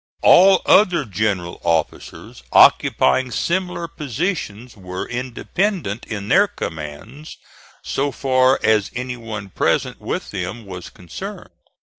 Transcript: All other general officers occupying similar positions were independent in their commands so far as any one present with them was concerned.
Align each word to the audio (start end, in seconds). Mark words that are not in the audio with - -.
All 0.23 0.63
other 0.65 1.05
general 1.05 1.61
officers 1.63 2.41
occupying 2.51 3.29
similar 3.29 3.87
positions 3.87 4.75
were 4.75 5.07
independent 5.07 6.07
in 6.07 6.27
their 6.27 6.47
commands 6.47 7.37
so 7.83 8.11
far 8.11 8.59
as 8.63 8.89
any 8.95 9.15
one 9.15 9.49
present 9.49 10.01
with 10.01 10.31
them 10.31 10.65
was 10.65 10.89
concerned. 10.89 11.51